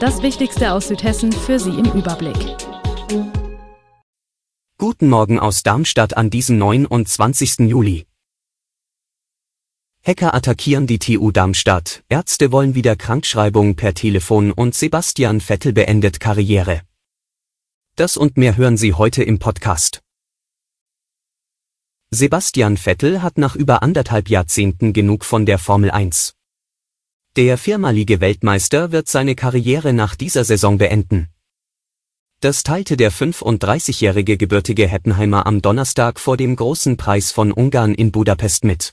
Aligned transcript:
Das 0.00 0.22
Wichtigste 0.22 0.72
aus 0.74 0.86
Südhessen 0.86 1.32
für 1.32 1.58
Sie 1.58 1.70
im 1.70 1.86
Überblick. 1.86 2.36
Guten 4.78 5.08
Morgen 5.08 5.40
aus 5.40 5.64
Darmstadt 5.64 6.16
an 6.16 6.30
diesem 6.30 6.56
29. 6.56 7.68
Juli. 7.68 8.06
Hacker 10.04 10.34
attackieren 10.34 10.86
die 10.86 11.00
TU 11.00 11.32
Darmstadt, 11.32 12.04
Ärzte 12.08 12.52
wollen 12.52 12.76
wieder 12.76 12.94
Krankschreibung 12.94 13.74
per 13.74 13.92
Telefon 13.92 14.52
und 14.52 14.76
Sebastian 14.76 15.40
Vettel 15.40 15.72
beendet 15.72 16.20
Karriere. 16.20 16.82
Das 17.96 18.16
und 18.16 18.36
mehr 18.36 18.56
hören 18.56 18.76
Sie 18.76 18.94
heute 18.94 19.24
im 19.24 19.40
Podcast. 19.40 20.00
Sebastian 22.10 22.76
Vettel 22.76 23.20
hat 23.20 23.36
nach 23.36 23.56
über 23.56 23.82
anderthalb 23.82 24.30
Jahrzehnten 24.30 24.92
genug 24.92 25.24
von 25.24 25.44
der 25.44 25.58
Formel 25.58 25.90
1. 25.90 26.37
Der 27.38 27.56
viermalige 27.56 28.20
Weltmeister 28.20 28.90
wird 28.90 29.06
seine 29.08 29.36
Karriere 29.36 29.92
nach 29.92 30.16
dieser 30.16 30.42
Saison 30.42 30.76
beenden. 30.76 31.28
Das 32.40 32.64
teilte 32.64 32.96
der 32.96 33.12
35-jährige 33.12 34.36
gebürtige 34.36 34.88
Heppenheimer 34.88 35.46
am 35.46 35.62
Donnerstag 35.62 36.18
vor 36.18 36.36
dem 36.36 36.56
großen 36.56 36.96
Preis 36.96 37.30
von 37.30 37.52
Ungarn 37.52 37.94
in 37.94 38.10
Budapest 38.10 38.64
mit. 38.64 38.92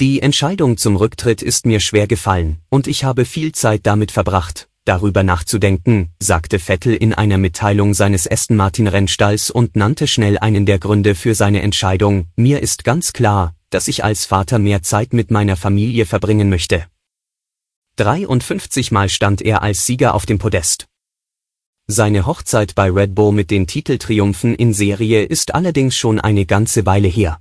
Die 0.00 0.20
Entscheidung 0.20 0.76
zum 0.76 0.96
Rücktritt 0.96 1.40
ist 1.40 1.64
mir 1.64 1.80
schwer 1.80 2.06
gefallen, 2.06 2.58
und 2.68 2.86
ich 2.86 3.04
habe 3.04 3.24
viel 3.24 3.52
Zeit 3.52 3.86
damit 3.86 4.10
verbracht, 4.10 4.68
darüber 4.84 5.22
nachzudenken, 5.22 6.10
sagte 6.18 6.58
Vettel 6.58 6.94
in 6.94 7.14
einer 7.14 7.38
Mitteilung 7.38 7.94
seines 7.94 8.30
Aston 8.30 8.58
Martin 8.58 8.86
Rennstalls 8.86 9.50
und 9.50 9.76
nannte 9.76 10.06
schnell 10.08 10.36
einen 10.36 10.66
der 10.66 10.78
Gründe 10.78 11.14
für 11.14 11.34
seine 11.34 11.62
Entscheidung, 11.62 12.26
mir 12.36 12.60
ist 12.60 12.84
ganz 12.84 13.14
klar, 13.14 13.54
dass 13.70 13.88
ich 13.88 14.04
als 14.04 14.26
Vater 14.26 14.58
mehr 14.58 14.82
Zeit 14.82 15.14
mit 15.14 15.30
meiner 15.30 15.56
Familie 15.56 16.04
verbringen 16.04 16.50
möchte. 16.50 16.84
53 17.96 18.92
Mal 18.92 19.08
stand 19.08 19.42
er 19.42 19.62
als 19.62 19.86
Sieger 19.86 20.14
auf 20.14 20.26
dem 20.26 20.38
Podest. 20.38 20.86
Seine 21.86 22.26
Hochzeit 22.26 22.74
bei 22.74 22.90
Red 22.90 23.14
Bull 23.14 23.32
mit 23.32 23.50
den 23.50 23.66
Titeltriumphen 23.66 24.54
in 24.54 24.72
Serie 24.72 25.24
ist 25.24 25.54
allerdings 25.54 25.96
schon 25.96 26.20
eine 26.20 26.46
ganze 26.46 26.86
Weile 26.86 27.08
her. 27.08 27.40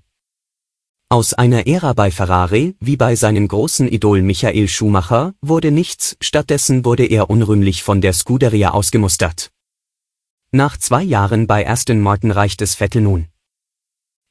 Aus 1.11 1.33
einer 1.33 1.65
Ära 1.65 1.93
bei 1.93 2.11
Ferrari, 2.11 2.75
wie 2.79 2.97
bei 2.97 3.15
seinem 3.15 3.47
großen 3.47 3.87
Idol 3.87 4.21
Michael 4.21 4.67
Schumacher, 4.67 5.33
wurde 5.41 5.71
nichts, 5.71 6.17
stattdessen 6.21 6.85
wurde 6.85 7.05
er 7.05 7.29
unrühmlich 7.29 7.81
von 7.81 8.01
der 8.01 8.13
Scuderia 8.13 8.71
ausgemustert. 8.71 9.51
Nach 10.51 10.77
zwei 10.77 11.03
Jahren 11.03 11.47
bei 11.47 11.67
Aston 11.67 11.99
Martin 11.99 12.31
reicht 12.31 12.61
es 12.61 12.75
Vettel 12.75 13.01
nun. 13.01 13.27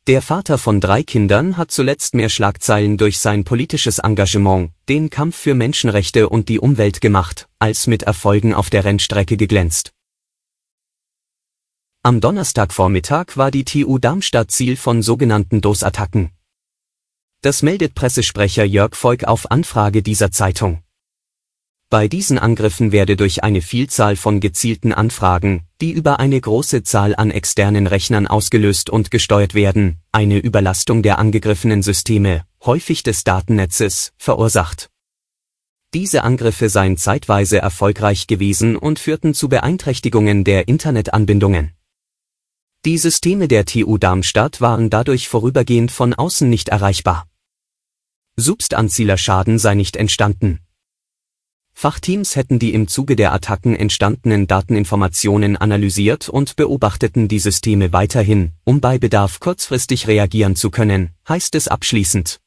Der 0.08 0.22
Vater 0.22 0.56
von 0.56 0.80
drei 0.80 1.02
Kindern 1.02 1.58
hat 1.58 1.70
zuletzt 1.70 2.14
mehr 2.14 2.30
Schlagzeilen 2.30 2.96
durch 2.96 3.18
sein 3.18 3.44
politisches 3.44 3.98
Engagement, 3.98 4.70
den 4.88 5.10
Kampf 5.10 5.36
für 5.36 5.54
Menschenrechte 5.54 6.30
und 6.30 6.48
die 6.48 6.58
Umwelt 6.58 7.02
gemacht, 7.02 7.46
als 7.58 7.86
mit 7.86 8.04
Erfolgen 8.04 8.54
auf 8.54 8.70
der 8.70 8.86
Rennstrecke 8.86 9.36
geglänzt. 9.36 9.92
Am 12.02 12.22
Donnerstagvormittag 12.22 13.36
war 13.36 13.50
die 13.50 13.66
TU 13.66 13.98
Darmstadt 13.98 14.50
Ziel 14.50 14.78
von 14.78 15.02
sogenannten 15.02 15.60
DOS-Attacken. 15.60 16.30
Das 17.42 17.60
meldet 17.60 17.94
Pressesprecher 17.94 18.64
Jörg 18.64 18.94
Voig 18.94 19.26
auf 19.26 19.50
Anfrage 19.50 20.02
dieser 20.02 20.30
Zeitung. 20.30 20.82
Bei 21.90 22.06
diesen 22.06 22.38
Angriffen 22.38 22.92
werde 22.92 23.16
durch 23.16 23.42
eine 23.42 23.62
Vielzahl 23.62 24.16
von 24.16 24.40
gezielten 24.40 24.92
Anfragen, 24.92 25.62
die 25.80 25.92
über 25.92 26.20
eine 26.20 26.38
große 26.38 26.82
Zahl 26.82 27.16
an 27.16 27.30
externen 27.30 27.86
Rechnern 27.86 28.26
ausgelöst 28.26 28.90
und 28.90 29.10
gesteuert 29.10 29.54
werden, 29.54 29.96
eine 30.12 30.36
Überlastung 30.36 31.02
der 31.02 31.18
angegriffenen 31.18 31.82
Systeme, 31.82 32.44
häufig 32.62 33.04
des 33.04 33.24
Datennetzes, 33.24 34.12
verursacht. 34.18 34.90
Diese 35.94 36.24
Angriffe 36.24 36.68
seien 36.68 36.98
zeitweise 36.98 37.56
erfolgreich 37.56 38.26
gewesen 38.26 38.76
und 38.76 38.98
führten 38.98 39.32
zu 39.32 39.48
Beeinträchtigungen 39.48 40.44
der 40.44 40.68
Internetanbindungen. 40.68 41.72
Die 42.84 42.98
Systeme 42.98 43.48
der 43.48 43.64
TU 43.64 43.96
Darmstadt 43.96 44.60
waren 44.60 44.90
dadurch 44.90 45.28
vorübergehend 45.28 45.90
von 45.90 46.12
außen 46.12 46.50
nicht 46.50 46.68
erreichbar. 46.68 47.26
Substanzieller 48.36 49.16
Schaden 49.16 49.58
sei 49.58 49.74
nicht 49.74 49.96
entstanden. 49.96 50.60
Fachteams 51.80 52.34
hätten 52.34 52.58
die 52.58 52.74
im 52.74 52.88
Zuge 52.88 53.14
der 53.14 53.32
Attacken 53.32 53.76
entstandenen 53.76 54.48
Dateninformationen 54.48 55.56
analysiert 55.56 56.28
und 56.28 56.56
beobachteten 56.56 57.28
die 57.28 57.38
Systeme 57.38 57.92
weiterhin, 57.92 58.50
um 58.64 58.80
bei 58.80 58.98
Bedarf 58.98 59.38
kurzfristig 59.38 60.08
reagieren 60.08 60.56
zu 60.56 60.72
können, 60.72 61.10
heißt 61.28 61.54
es 61.54 61.68
abschließend. 61.68 62.40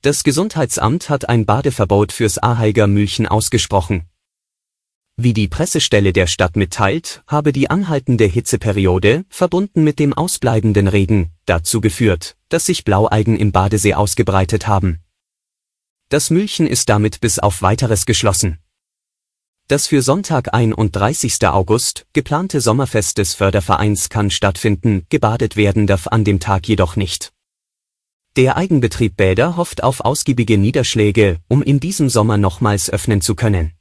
Das 0.00 0.24
Gesundheitsamt 0.24 1.10
hat 1.10 1.28
ein 1.28 1.44
Badeverbot 1.44 2.10
fürs 2.10 2.38
Aheiger 2.38 2.86
Mühlchen 2.86 3.26
ausgesprochen. 3.26 4.08
Wie 5.18 5.34
die 5.34 5.48
Pressestelle 5.48 6.14
der 6.14 6.26
Stadt 6.26 6.56
mitteilt, 6.56 7.22
habe 7.26 7.52
die 7.52 7.68
anhaltende 7.68 8.24
Hitzeperiode, 8.24 9.26
verbunden 9.28 9.84
mit 9.84 9.98
dem 9.98 10.14
ausbleibenden 10.14 10.88
Regen, 10.88 11.32
dazu 11.44 11.82
geführt, 11.82 12.38
dass 12.48 12.64
sich 12.64 12.84
Blaualgen 12.84 13.36
im 13.36 13.52
Badesee 13.52 13.92
ausgebreitet 13.92 14.66
haben. 14.66 15.00
Das 16.10 16.30
Mühlchen 16.30 16.66
ist 16.66 16.88
damit 16.88 17.20
bis 17.20 17.38
auf 17.38 17.60
weiteres 17.60 18.06
geschlossen. 18.06 18.58
Das 19.66 19.86
für 19.86 20.00
Sonntag 20.00 20.54
31. 20.54 21.46
August 21.46 22.06
geplante 22.14 22.62
Sommerfest 22.62 23.18
des 23.18 23.34
Fördervereins 23.34 24.08
kann 24.08 24.30
stattfinden, 24.30 25.04
gebadet 25.10 25.56
werden 25.56 25.86
darf 25.86 26.06
an 26.06 26.24
dem 26.24 26.40
Tag 26.40 26.66
jedoch 26.66 26.96
nicht. 26.96 27.34
Der 28.36 28.56
Eigenbetrieb 28.56 29.18
Bäder 29.18 29.58
hofft 29.58 29.82
auf 29.82 30.00
ausgiebige 30.00 30.56
Niederschläge, 30.56 31.40
um 31.46 31.62
in 31.62 31.78
diesem 31.78 32.08
Sommer 32.08 32.38
nochmals 32.38 32.88
öffnen 32.88 33.20
zu 33.20 33.34
können. 33.34 33.72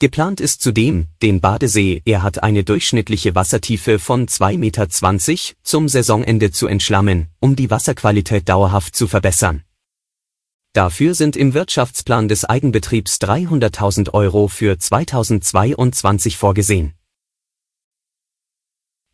Geplant 0.00 0.40
ist 0.40 0.60
zudem, 0.60 1.06
den 1.22 1.40
Badesee, 1.40 2.02
er 2.04 2.24
hat 2.24 2.42
eine 2.42 2.64
durchschnittliche 2.64 3.36
Wassertiefe 3.36 4.00
von 4.00 4.26
2,20 4.26 4.58
Meter, 4.58 4.88
zum 5.62 5.88
Saisonende 5.88 6.50
zu 6.50 6.66
entschlammen, 6.66 7.28
um 7.38 7.54
die 7.54 7.70
Wasserqualität 7.70 8.48
dauerhaft 8.48 8.96
zu 8.96 9.06
verbessern. 9.06 9.62
Dafür 10.74 11.14
sind 11.14 11.36
im 11.36 11.52
Wirtschaftsplan 11.52 12.28
des 12.28 12.46
Eigenbetriebs 12.46 13.18
300.000 13.20 14.14
Euro 14.14 14.48
für 14.48 14.78
2022 14.78 16.38
vorgesehen. 16.38 16.94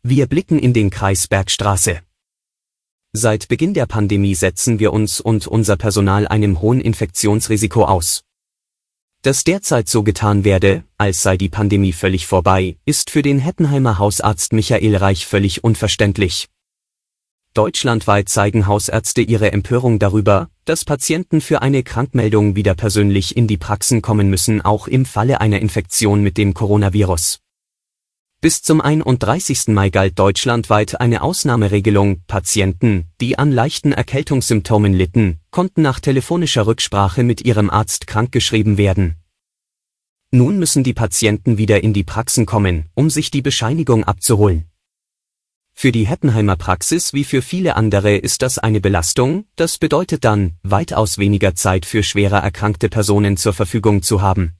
Wir 0.01 0.27
blicken 0.27 0.57
in 0.57 0.73
den 0.73 0.89
Kreis 0.89 1.27
Bergstraße. 1.27 1.99
Seit 3.11 3.49
Beginn 3.49 3.73
der 3.73 3.87
Pandemie 3.87 4.35
setzen 4.35 4.79
wir 4.79 4.93
uns 4.93 5.19
und 5.19 5.47
unser 5.47 5.75
Personal 5.75 6.29
einem 6.29 6.61
hohen 6.61 6.79
Infektionsrisiko 6.79 7.83
aus. 7.83 8.23
Dass 9.21 9.43
derzeit 9.43 9.89
so 9.89 10.03
getan 10.03 10.45
werde, 10.45 10.85
als 10.97 11.21
sei 11.23 11.35
die 11.35 11.49
Pandemie 11.49 11.91
völlig 11.91 12.25
vorbei, 12.25 12.77
ist 12.85 13.09
für 13.09 13.21
den 13.21 13.37
Hettenheimer 13.37 13.97
Hausarzt 13.97 14.53
Michael 14.53 14.95
Reich 14.95 15.25
völlig 15.27 15.61
unverständlich. 15.61 16.47
Deutschlandweit 17.55 18.29
zeigen 18.29 18.67
Hausärzte 18.67 19.21
ihre 19.21 19.51
Empörung 19.51 19.97
darüber, 19.97 20.49
dass 20.65 20.85
Patienten 20.85 21.41
für 21.41 21.63
eine 21.63 21.81
Krankmeldung 21.81 22.55
wieder 22.55 22.75
persönlich 22.75 23.35
in 23.35 23.47
die 23.47 23.57
Praxen 23.57 24.03
kommen 24.03 24.29
müssen, 24.29 24.61
auch 24.61 24.87
im 24.87 25.03
Falle 25.03 25.41
einer 25.41 25.59
Infektion 25.59 26.21
mit 26.21 26.37
dem 26.37 26.53
Coronavirus. 26.53 27.39
Bis 28.39 28.61
zum 28.61 28.79
31. 28.79 29.67
Mai 29.69 29.89
galt 29.89 30.17
deutschlandweit 30.17 31.01
eine 31.01 31.23
Ausnahmeregelung. 31.23 32.21
Patienten, 32.27 33.07
die 33.19 33.37
an 33.37 33.51
leichten 33.51 33.91
Erkältungssymptomen 33.91 34.93
litten, 34.93 35.41
konnten 35.51 35.81
nach 35.81 35.99
telefonischer 35.99 36.65
Rücksprache 36.65 37.23
mit 37.23 37.41
ihrem 37.41 37.69
Arzt 37.69 38.07
krankgeschrieben 38.07 38.77
werden. 38.77 39.15
Nun 40.31 40.59
müssen 40.59 40.83
die 40.83 40.93
Patienten 40.93 41.57
wieder 41.57 41.83
in 41.83 41.91
die 41.91 42.03
Praxen 42.03 42.45
kommen, 42.45 42.85
um 42.93 43.09
sich 43.09 43.31
die 43.31 43.41
Bescheinigung 43.41 44.03
abzuholen. 44.03 44.68
Für 45.81 45.93
die 45.93 46.05
Heppenheimer 46.05 46.57
Praxis 46.57 47.13
wie 47.13 47.23
für 47.23 47.41
viele 47.41 47.77
andere 47.77 48.17
ist 48.17 48.41
das 48.41 48.59
eine 48.59 48.81
Belastung, 48.81 49.45
das 49.55 49.77
bedeutet 49.77 50.25
dann, 50.25 50.55
weitaus 50.61 51.17
weniger 51.17 51.55
Zeit 51.55 51.85
für 51.85 52.03
schwerer 52.03 52.39
erkrankte 52.39 52.89
Personen 52.89 53.37
zur 53.37 53.53
Verfügung 53.53 54.01
zu 54.01 54.21
haben. 54.21 54.57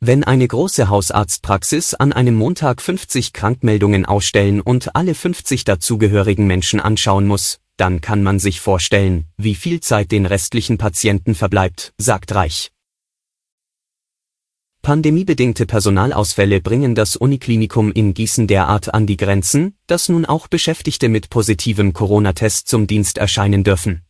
Wenn 0.00 0.22
eine 0.22 0.46
große 0.46 0.90
Hausarztpraxis 0.90 1.94
an 1.94 2.12
einem 2.12 2.34
Montag 2.34 2.82
50 2.82 3.32
Krankmeldungen 3.32 4.04
ausstellen 4.04 4.60
und 4.60 4.94
alle 4.94 5.14
50 5.14 5.64
dazugehörigen 5.64 6.46
Menschen 6.46 6.78
anschauen 6.78 7.26
muss, 7.26 7.60
dann 7.78 8.02
kann 8.02 8.22
man 8.22 8.38
sich 8.38 8.60
vorstellen, 8.60 9.24
wie 9.38 9.54
viel 9.54 9.80
Zeit 9.80 10.12
den 10.12 10.26
restlichen 10.26 10.76
Patienten 10.76 11.34
verbleibt, 11.34 11.94
sagt 11.96 12.34
Reich. 12.34 12.71
Pandemiebedingte 14.82 15.64
Personalausfälle 15.64 16.60
bringen 16.60 16.96
das 16.96 17.14
Uniklinikum 17.14 17.92
in 17.92 18.14
Gießen 18.14 18.48
derart 18.48 18.92
an 18.92 19.06
die 19.06 19.16
Grenzen, 19.16 19.76
dass 19.86 20.08
nun 20.08 20.26
auch 20.26 20.48
Beschäftigte 20.48 21.08
mit 21.08 21.30
positivem 21.30 21.92
Corona-Test 21.92 22.66
zum 22.66 22.88
Dienst 22.88 23.16
erscheinen 23.16 23.62
dürfen. 23.62 24.02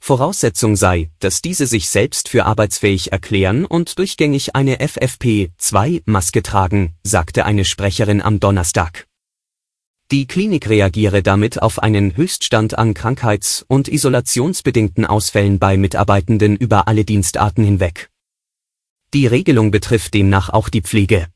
Voraussetzung 0.00 0.74
sei, 0.74 1.10
dass 1.20 1.40
diese 1.40 1.68
sich 1.68 1.88
selbst 1.88 2.28
für 2.28 2.46
arbeitsfähig 2.46 3.12
erklären 3.12 3.64
und 3.64 3.96
durchgängig 3.96 4.56
eine 4.56 4.78
FFP2-Maske 4.78 6.42
tragen, 6.42 6.96
sagte 7.04 7.44
eine 7.44 7.64
Sprecherin 7.64 8.20
am 8.20 8.40
Donnerstag. 8.40 9.06
Die 10.10 10.26
Klinik 10.26 10.68
reagiere 10.68 11.22
damit 11.22 11.62
auf 11.62 11.80
einen 11.80 12.16
Höchststand 12.16 12.76
an 12.76 12.92
krankheits- 12.92 13.64
und 13.68 13.86
isolationsbedingten 13.86 15.06
Ausfällen 15.06 15.60
bei 15.60 15.76
Mitarbeitenden 15.76 16.56
über 16.56 16.88
alle 16.88 17.04
Dienstarten 17.04 17.62
hinweg. 17.62 18.09
Die 19.12 19.26
Regelung 19.26 19.72
betrifft 19.72 20.14
demnach 20.14 20.50
auch 20.50 20.68
die 20.68 20.82
Pflege. 20.82 21.26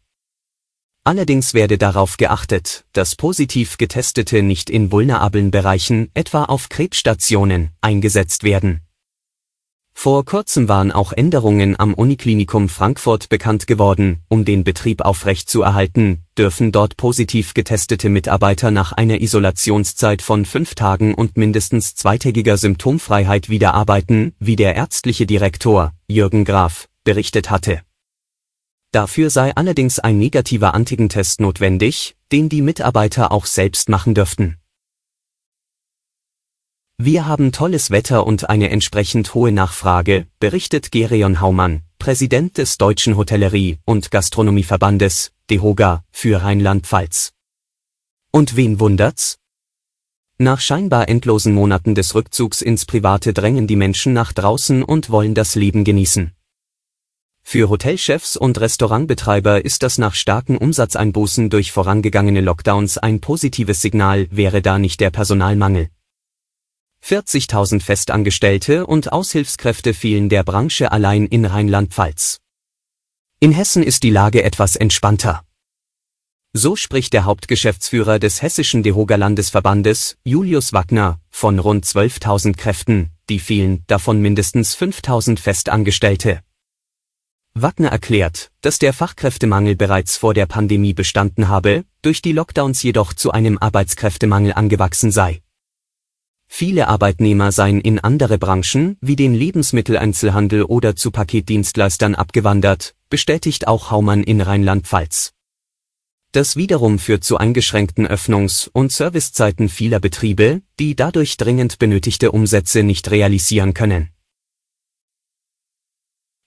Allerdings 1.03 1.55
werde 1.55 1.77
darauf 1.77 2.17
geachtet, 2.17 2.85
dass 2.93 3.17
positiv 3.17 3.79
Getestete 3.79 4.43
nicht 4.43 4.71
in 4.71 4.93
vulnerablen 4.93 5.51
Bereichen, 5.51 6.09
etwa 6.15 6.45
auf 6.45 6.69
Krebsstationen, 6.69 7.71
eingesetzt 7.81 8.45
werden. 8.45 8.81
Vor 9.93 10.25
kurzem 10.25 10.69
waren 10.69 10.93
auch 10.93 11.13
Änderungen 11.13 11.79
am 11.79 11.95
Uniklinikum 11.95 12.69
Frankfurt 12.69 13.29
bekannt 13.29 13.67
geworden, 13.67 14.23
um 14.29 14.45
den 14.45 14.63
Betrieb 14.63 15.01
aufrechtzuerhalten, 15.01 16.25
dürfen 16.39 16.71
dort 16.71 16.97
positiv 16.97 17.55
getestete 17.55 18.09
Mitarbeiter 18.09 18.71
nach 18.71 18.93
einer 18.93 19.21
Isolationszeit 19.21 20.23
von 20.23 20.45
fünf 20.45 20.77
Tagen 20.77 21.15
und 21.15 21.37
mindestens 21.37 21.97
zweitägiger 21.97 22.57
Symptomfreiheit 22.57 23.49
wieder 23.49 23.75
arbeiten, 23.75 24.33
wie 24.39 24.57
der 24.57 24.77
ärztliche 24.77 25.27
Direktor, 25.27 25.93
Jürgen 26.09 26.45
Graf, 26.45 26.89
berichtet 27.05 27.51
hatte. 27.51 27.83
Dafür 28.91 29.31
sei 29.31 29.55
allerdings 29.55 29.99
ein 29.99 30.19
negativer 30.19 30.75
Antigentest 30.75 31.41
notwendig, 31.41 32.17
den 32.33 32.49
die 32.49 32.63
Mitarbeiter 32.63 33.33
auch 33.33 33.47
selbst 33.47 33.89
machen 33.89 34.15
dürften. 34.15 34.59
Wir 36.97 37.27
haben 37.27 37.51
tolles 37.51 37.91
Wetter 37.91 38.25
und 38.25 38.49
eine 38.49 38.71
entsprechend 38.71 39.35
hohe 39.35 39.51
Nachfrage, 39.51 40.29
berichtet 40.39 40.93
Gerion 40.93 41.41
Haumann, 41.41 41.83
Präsident 41.99 42.57
des 42.57 42.79
Deutschen 42.79 43.17
Hotellerie- 43.17 43.79
und 43.85 44.13
Gastronomieverbandes, 44.13 45.33
DEHOGA, 45.51 46.05
für 46.13 46.43
Rheinland-Pfalz. 46.43 47.33
Und 48.31 48.55
wen 48.55 48.79
wundert's? 48.79 49.39
Nach 50.39 50.61
scheinbar 50.61 51.09
endlosen 51.09 51.53
Monaten 51.53 51.97
des 51.97 52.15
Rückzugs 52.15 52.63
ins 52.63 52.87
Private 52.87 53.33
drängen 53.33 53.67
die 53.67 53.77
Menschen 53.77 54.13
nach 54.13 54.33
draußen 54.33 54.85
und 54.85 55.11
wollen 55.11 55.35
das 55.35 55.57
Leben 55.57 55.83
genießen. 55.83 56.33
Für 57.47 57.69
Hotelchefs 57.69 58.37
und 58.37 58.59
Restaurantbetreiber 58.59 59.65
ist 59.65 59.85
das 59.85 59.99
nach 59.99 60.15
starken 60.15 60.57
Umsatzeinbußen 60.57 61.51
durch 61.51 61.71
vorangegangene 61.71 62.41
Lockdowns 62.41 62.99
ein 62.99 63.21
positives 63.21 63.81
Signal, 63.81 64.27
wäre 64.31 64.61
da 64.61 64.79
nicht 64.79 64.99
der 64.99 65.11
Personalmangel. 65.11 65.89
40.000 67.05 67.81
Festangestellte 67.81 68.87
und 68.87 69.13
Aushilfskräfte 69.13 69.95
fehlen 69.95 70.31
der 70.31 70.43
Branche 70.43 70.91
allein 70.91 71.27
in 71.27 71.45
Rheinland-Pfalz. 71.45 72.41
In 73.41 73.53
Hessen 73.53 73.83
ist 73.83 74.03
die 74.03 74.11
Lage 74.11 74.43
etwas 74.43 74.75
entspannter. 74.75 75.45
So 76.55 76.77
spricht 76.77 77.13
der 77.13 77.25
Hauptgeschäftsführer 77.25 78.19
des 78.19 78.41
hessischen 78.41 78.83
Dehoga 78.83 79.17
Landesverbandes, 79.17 80.17
Julius 80.25 80.73
Wagner, 80.73 81.21
von 81.31 81.59
rund 81.59 81.85
12.000 81.85 82.57
Kräften, 82.57 83.11
die 83.29 83.39
fehlen, 83.39 83.85
davon 83.87 84.21
mindestens 84.23 84.77
5.000 84.77 85.39
Festangestellte. 85.39 86.41
Wagner 87.57 87.89
erklärt, 87.89 88.51
dass 88.63 88.81
der 88.81 88.93
Fachkräftemangel 88.93 89.77
bereits 89.77 90.17
vor 90.17 90.35
der 90.35 90.47
Pandemie 90.47 90.93
bestanden 90.93 91.49
habe, 91.49 91.85
durch 92.03 92.21
die 92.21 92.33
Lockdowns 92.33 92.83
jedoch 92.83 93.15
zu 93.15 93.31
einem 93.31 93.59
Arbeitskräftemangel 93.59 94.53
angewachsen 94.55 95.13
sei. 95.13 95.41
Viele 96.49 96.89
Arbeitnehmer 96.89 97.53
seien 97.53 97.81
in 97.81 98.01
andere 98.01 98.39
Branchen, 98.39 98.97
wie 99.01 99.17
den 99.17 99.35
Lebensmitteleinzelhandel 99.35 100.65
oder 100.65 100.97
zu 100.97 101.13
Paketdienstleistern 101.13 102.17
abgewandert, 102.17 102.95
bestätigt 103.09 103.69
auch 103.69 103.91
Haumann 103.93 104.25
in 104.25 104.41
Rheinland-Pfalz. 104.41 105.33
Das 106.33 106.57
wiederum 106.57 106.99
führt 106.99 107.23
zu 107.23 107.37
eingeschränkten 107.37 108.09
Öffnungs- 108.09 108.69
und 108.73 108.91
Servicezeiten 108.91 109.69
vieler 109.69 110.01
Betriebe, 110.01 110.63
die 110.81 110.97
dadurch 110.97 111.37
dringend 111.37 111.79
benötigte 111.79 112.33
Umsätze 112.33 112.83
nicht 112.83 113.13
realisieren 113.13 113.75
können. 113.75 114.14